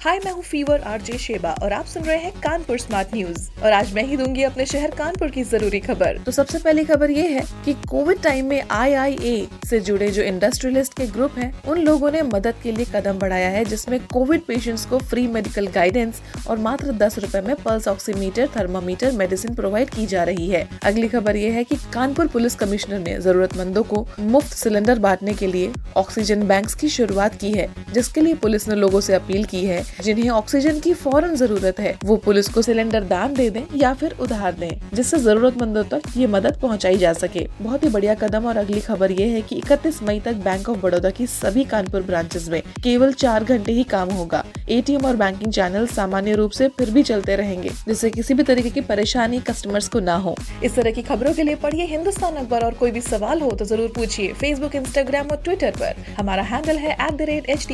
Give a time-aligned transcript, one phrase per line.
[0.00, 3.72] हाय मैं हूँ fever RJ Sheba, और आप सुन रहे हैं कानपुर स्मार्ट न्यूज़ और
[3.72, 7.26] आज मैं ही दूँगी अपने शहर कानपुर की ज़रूरी खबर। तो सबसे पहली खबर ये
[7.28, 12.10] है कि कोविड टाइम में आईआईए से जुड़े जो इंडस्ट्रियलिस्ट के ग्रुप हैं, उन लोगों
[12.10, 16.58] ने मदद के लिए कदम बढ़ाया है, जिसमें कोविड पेशेंट्स को फ्री मेडिकल गाइडेंस और
[16.58, 21.36] मात्र दस रूपए में pulse oximeter thermometer medicine provide की जा रही है। अगली खबर
[21.36, 26.46] ये है की कानपुर पुलिस कमिश्नर ने जरूरतमंदों को मुफ़्त सिलेंडर बांटने के लिए ऑक्सीजन
[26.48, 30.28] बैंक की शुरुआत की है, जिसके लिए पुलिस ने लोगों से अपील की है। जिन्हें
[30.30, 34.52] ऑक्सीजन की फ़ौरन ज़रूरत है, वो पुलिस को सिलेंडर दान दे दें या फिर उधार
[34.52, 38.80] दें, जिससे जरूरतमंदों तक ये मदद पहुंचाई जा सके। बहुत ही बढ़िया कदम और अगली
[38.80, 42.60] खबर ये है कि 31 मई तक बैंक ऑफ़ बड़ौदा की सभी कानपुर ब्रांचेस में
[42.82, 47.02] केवल चार घंटे ही काम होगा। एटीएम और बैंकिंग चैनल सामान्य रूप से फिर भी
[47.02, 51.02] चलते रहेंगे, जिससे किसी भी तरीके की परेशानी कस्टमर्स को ना हो। इस तरह की
[51.02, 54.74] खबरों के लिए पढ़िए हिंदुस्तान अखबार और कोई भी सवाल हो तो ज़रूर पूछिए फेसबुक
[54.74, 57.68] इंस्टाग्राम और ट्विटर पर। हमारा हैंडल है एट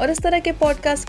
[0.00, 1.08] और इस तरह के पॉडकास्ट